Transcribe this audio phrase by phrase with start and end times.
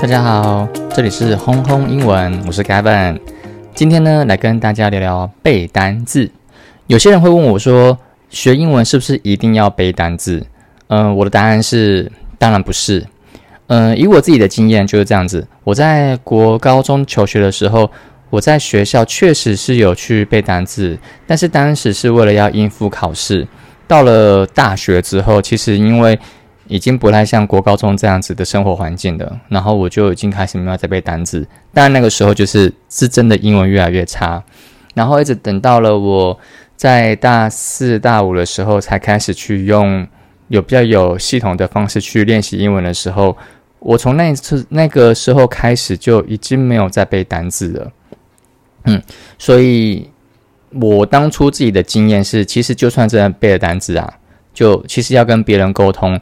[0.00, 3.18] 大家好，这里是轰轰英文，我是 Gavin。
[3.74, 6.30] 今天呢，来跟大家聊聊背单字。
[6.86, 7.98] 有些人会问我说，
[8.30, 10.46] 学英文是不是一定要背单字？
[10.86, 13.04] 嗯，我的答案是，当然不是。
[13.66, 15.44] 嗯，以我自己的经验就是这样子。
[15.64, 17.90] 我在国高中求学的时候，
[18.30, 20.96] 我在学校确实是有去背单字，
[21.26, 23.48] 但是当时是为了要应付考试。
[23.88, 26.16] 到了大学之后，其实因为
[26.68, 34.42] 已经不太像国高中这样子的生活环境了，然后我就已经开始没有在背单词，但那个时候就是是真的英文越来越差，
[34.94, 36.38] 然后一直等到了我
[36.76, 40.06] 在大四大五的时候才开始去用
[40.48, 43.36] 有比较有系统的方式去练习英文的时候，
[43.78, 47.92] 我从那一次那个时候开始就已经没有再背单字了，
[48.84, 49.02] 嗯，
[49.38, 50.08] 所以
[50.72, 54.12] 我当初自己的经验是，其实就算真的背了单字啊，
[54.52, 56.20] 就其实要跟别人沟通。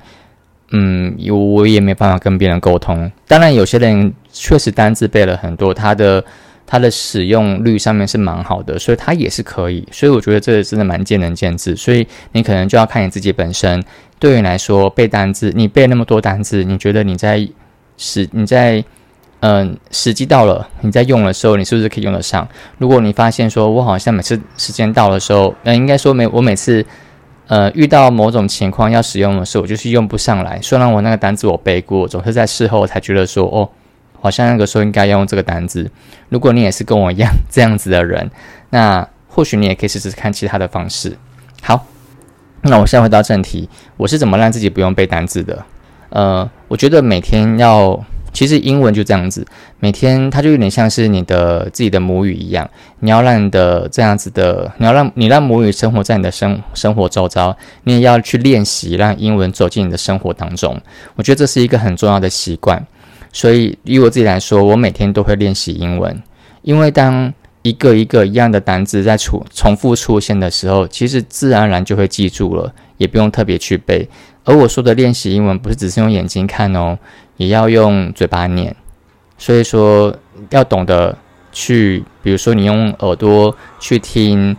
[0.70, 3.10] 嗯，我也没办法跟别人沟通。
[3.28, 6.24] 当然，有些人确实单字背了很多，他的
[6.66, 9.86] 他的使用率上面是蛮好的，所以他也是可以。
[9.92, 11.76] 所以我觉得这真的蛮见仁见智。
[11.76, 13.80] 所以你可能就要看你自己本身。
[14.18, 17.48] 对你来说，背单字，你背那么多单字，你觉得你在
[17.96, 18.84] 时你在
[19.40, 22.48] 嗯时机到了，你在用的时候，你是不是可以用得上？
[22.78, 26.84] 如果你发现说我好像每次时间到的时候，那应该说每我每次。
[27.48, 30.60] 呃，遇到某种情况要使用的时候，我就是用不上来。
[30.60, 33.68] 虽然我那个单子我背过，总是在事后才觉得说，哦，
[34.20, 35.90] 好像那个时候应该要用这个单子。
[36.28, 38.30] 如果你也是跟我一样这样子的人，
[38.70, 41.16] 那或许你也可以试试看其他的方式。
[41.62, 41.86] 好，
[42.62, 45.64] 那我现在回到正题，我是怎么让自己不用背单字的？
[46.10, 48.04] 呃，我觉得每天要。
[48.36, 49.46] 其实英文就这样子，
[49.80, 52.68] 每天它就有点像是你的自己的母语一样。
[53.00, 60.78] 你要让你的这样子的，你要让你让母语生活在你的生生活周遭，你也要去练习让英文走进你的生活当中。
[61.14, 62.86] 我觉得这是一个很重要的习惯。
[63.32, 66.22] 所以以我自己来说，我每天都会练习英文，
[66.60, 67.32] 因为当
[67.62, 74.06] 一个一个一样的单字在出重复出现的时候，其实自然而然就会记住了，也不用特别去背。
[74.44, 76.98] 而我说的练习英文，不是只是用眼睛看哦。
[77.36, 78.74] 也要用嘴巴念，
[79.36, 80.14] 所以说
[80.50, 81.16] 要懂得
[81.52, 84.54] 去，比如说你用耳朵去听，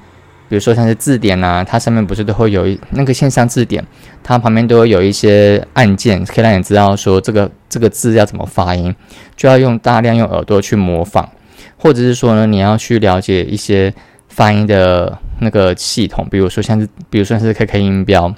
[0.47, 3.83] 比如说像是字典啊，它上面不是都会有一那个线上字典，
[4.23, 8.95] 它旁边都会有一些按键，可以让你知道说这个这个字要怎么发音，
[9.35, 11.27] 就要用大量用耳朵去模仿，
[11.77, 13.91] 或者是说呢，你要去了解一些
[14.27, 18.33] 发音的那个系统，比如说像是比如说是 KK 音标，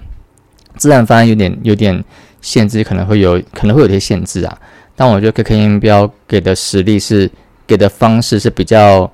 [0.78, 2.04] 自然发音有点有点。
[2.42, 4.58] 限制可能会有，可能会有些限制啊。
[4.96, 7.30] 但我觉得 KK 音标给的实力是
[7.66, 9.10] 给的方式是比较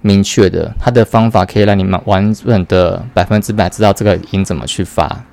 [0.00, 5.24] 明确的，它的方法可以让你们完整的百分之百知道这个音怎么去发。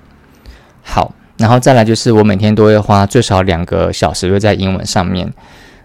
[0.82, 5.32] 好，然后再来就是我每天都会花最少两个小时会在英文上面。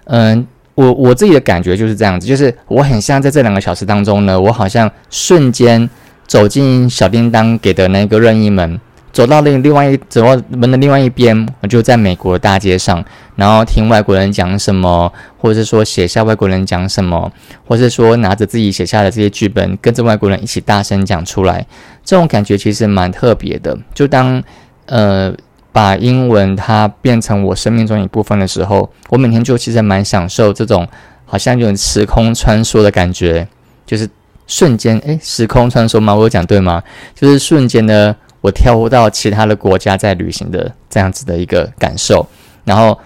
[0.05, 5.91] 嗯，我我自己的感觉就是这样子，就是我很像在这两个小时当中呢，我好像瞬间
[6.27, 8.81] 走进小叮当给的那个任意门。
[9.17, 13.03] 走到另另外一走到门的另外一边，我就在美国的大街上，
[13.35, 17.33] 然后听外国人讲什么，或者是说写下外国人讲什么，
[17.67, 21.67] 或者是说拿着自己写下的这些剧本，跟着外国人一起大声讲出来，
[22.05, 23.75] 这种感觉其实蛮特别的。
[23.95, 24.43] 就当
[24.85, 25.33] 呃
[25.73, 30.87] 把英文它变成我生命中一部分的时候，我每天就其实蛮享受这种
[31.25, 33.49] 好像有时空穿梭的感觉，
[33.87, 34.07] 就是
[34.47, 36.15] 瞬间诶，时空穿梭吗？
[36.15, 36.83] 我有讲对吗？
[37.15, 38.15] 就是瞬间的。
[38.47, 42.25] 我跳到其他的国家在旅行的这样子的一个感受，
[42.65, 42.97] 然后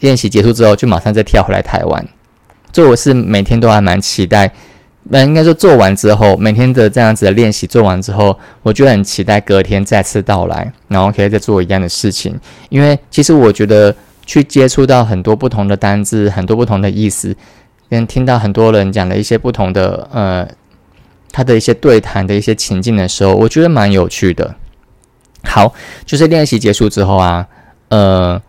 [0.00, 2.08] 练习结束之后就马上再跳回来台湾。
[2.72, 4.50] 这我是每天都还蛮期待，
[5.02, 12.34] 那应该说做完之后，每天的这样子的练习做完之后，我就很期待隔天再次到来，然后可以再做一样的事情。
[12.70, 13.94] 因为其实我觉得
[14.24, 17.36] 去接触到很多不同的单字，很多不同的意思，
[17.90, 20.48] 跟听到很多人讲的一些不同的呃
[21.30, 24.54] 他的一些对谈的一些情境的时候，我觉得蛮有趣的。
[25.44, 25.72] 好，
[26.06, 27.46] 就是练习结束之后啊，
[27.88, 28.40] 呃，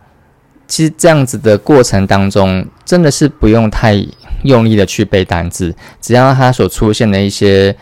[0.67, 3.95] 其实这样子的过程当中，真的是不用太
[4.43, 7.75] 用力的去背单词，只要它所出现的一些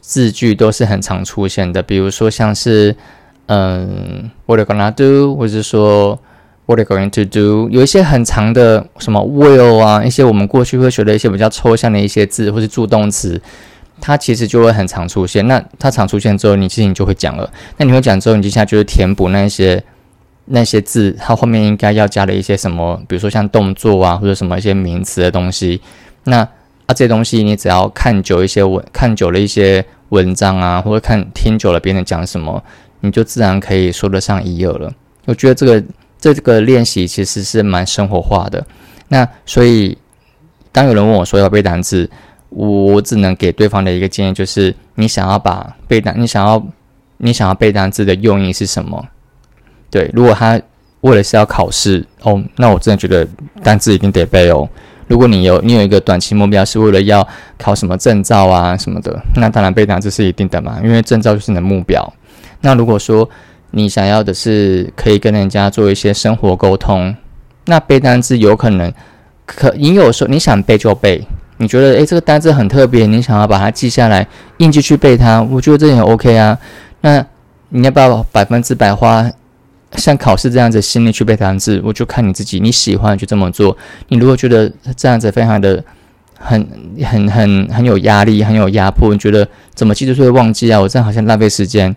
[0.00, 2.94] 字句都是很常出现的，比如说像是
[3.46, 6.18] 嗯，what are you gonna do，或者说
[6.66, 13.40] what are you going to do，有一些很长的什么 will 啊，一些我们过去会学的一些比较抽象的一些字，或是助动词。
[14.00, 17.50] 它其实就会很常出现，那它常出现之后，你其实你就会讲了。
[17.76, 19.82] 那你会讲之后，你接下来就是填补那些
[20.46, 25.80] 那些字，它后面应该要加的一些什么，比如说像动作啊，或者什么一些名词的东西。
[26.24, 26.48] 那啊
[26.88, 32.62] 这些东西，你只要看久一些文，看久了一些文章啊，或者看听久了别人讲什么，
[33.00, 34.92] 你就自然可以说得上一二了。
[35.26, 35.84] 我觉得这个
[36.18, 38.66] 这个练习其实是蛮生活化的。
[39.08, 39.96] 那所以，
[40.72, 42.08] 当有人问我说要背单词，
[42.50, 46.62] 我只能给对方的一个建议就是：你想要把背单，你想要
[47.16, 49.04] 你想要背单词的用意是什么？
[49.90, 50.60] 对，如果他
[51.00, 53.26] 为了是要考试哦，那我真的觉得
[53.62, 54.68] 单词一定得背哦。
[55.08, 57.26] 如果你有你有一个短期目标是为了要
[57.58, 62.12] 考什么证照啊什么的，那当然背单词是一定的嘛，因为证照就是你的目标。
[62.60, 63.28] 那如果说
[63.72, 67.16] 你想要的是可以跟人家做一些生活沟通，
[67.64, 68.92] 那背单词有可能
[69.46, 71.26] 可你有时候你想背就背，
[71.60, 74.26] 你觉得诶这个单词很特别，你想要把它记下来，
[74.56, 76.58] 硬记去背它，我觉得这也 OK 啊。
[77.02, 77.22] 那
[77.68, 79.30] 你要不要百分之百花？
[79.96, 83.76] 像考试这样子，心力去背单词，我就看你自己，你喜欢就这么做。
[84.08, 85.84] 你如果觉得这样子非常的
[86.38, 86.66] 很、
[87.04, 90.80] 很、很、很有压力、很有压迫，你觉得怎么记都是会忘记啊？
[90.80, 91.94] 我这样好像浪费时间。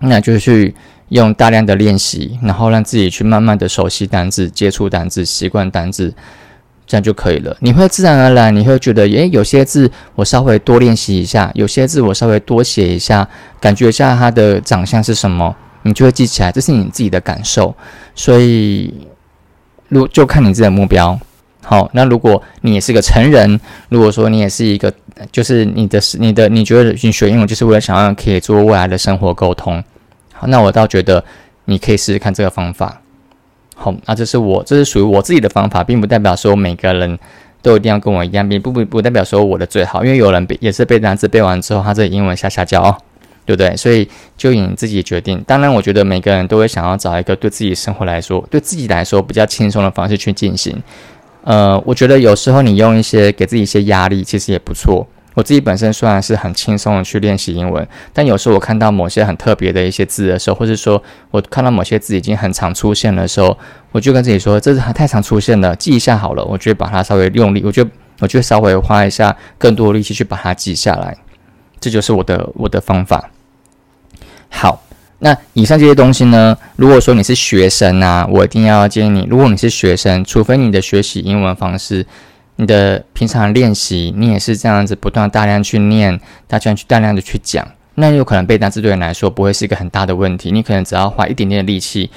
[0.00, 0.74] 那就去
[1.08, 6.12] 用大量的练习，然后让自己去慢慢的熟悉单字、接触单字、习惯单字，
[6.86, 7.56] 这样就可以了。
[7.60, 13.28] 你会自然而然，你会觉得，诶，有些字我稍微多练习一下，有些字我稍微多写一下，
[13.60, 15.54] 感觉一下它的长相是什么。
[15.82, 17.72] 你就会记起来，这是你自己的感受，
[18.16, 18.92] 所以，
[19.88, 21.16] 如就看你自己的目标。
[21.62, 24.92] 好，那如果你也是个成人，如果说你也是一个，
[25.30, 29.80] 就是你的、你的，你觉得你学英文就是为了想要可以做未来的生活沟通，
[30.32, 31.24] 好，那我倒觉得
[31.66, 33.00] 你可以试试看这个方法。
[33.76, 37.16] 好，那这是我，这是属于我自己的方法，并不代表说每个人
[37.62, 42.98] 都一定要跟我一样，并不不不代表说我的最好，因为有人也是背单词背完之后，他这英文下下教。
[43.46, 43.76] 对不对？
[43.76, 45.40] 所以就以你自己决定。
[45.46, 50.76] 当然，我觉得每个人都会想要找一个对自己生活来说、对自己来说比较轻松的方式去进行。
[51.44, 55.06] 呃，我觉得有时候你用一些给自己一些压力，其实也不错。
[55.36, 63.58] 我自己本身虽然是很轻松的去练习英文，但有时候我看到某些很特别的一些字的时候，或者说我看到某些字已经很常出现的时候，
[63.92, 67.86] 我就跟自己说：“这是太常出现了，记一下好了。”我就把它稍微用力，我就
[68.20, 71.14] 我就稍微花一下更多的力气去把它记下来。
[71.78, 73.28] 这就是我的我的方法。
[74.48, 74.82] 好，
[75.18, 76.56] 那以上这些东西呢？
[76.76, 82.06] 如果说你是学生啊，我一定要建议你，如果你是学生，除非你的学习英文方式，
[82.56, 92.10] 你的平常练习，你也是这样子不断大量去念，大量去大量的去讲，那有可能背单词对你来说不会是一个很大的问题，你可能只要花一点点的力气，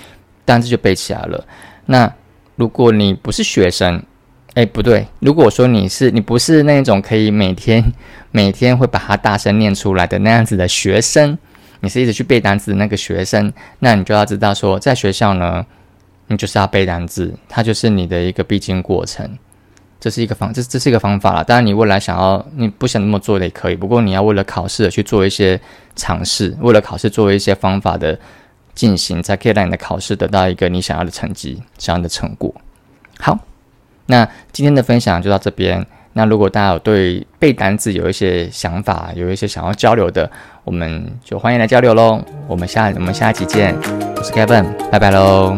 [0.45, 1.45] 单词就背起来了。
[1.86, 2.12] 那
[2.56, 4.01] 如果你不是学生，
[4.53, 7.94] 哎，不对，如果说你是你不是那种可以每天
[8.31, 11.38] 每天会把它大声念出来的那样子的学生。
[11.81, 15.65] 你是一直去背单词的那个学生，那你就要知道说，在学校呢，
[16.27, 19.38] 你就是要背单词，它就是你的一个必经过程。
[20.00, 21.44] 这是一个方，这这是一个方法了。
[21.44, 25.60] 当然，你未来想要你不想那么做的也可以，不过你要为了考试而去做一些
[25.96, 28.18] 尝试，为了考试做一些方法的
[28.74, 32.54] 进行，才可以让你的考试得到一个你想要的成绩，想要的成果。
[33.19, 33.38] 好，
[34.06, 35.86] 那今天的分享就到这边。
[36.13, 40.30] 那如果大家有对背单词有一些想法，有一些想要交流的，
[40.63, 42.19] 我们就欢迎来交流喽。
[42.48, 43.75] 我们下我们下期见，
[44.16, 45.56] 我是 Kevin，拜拜喽。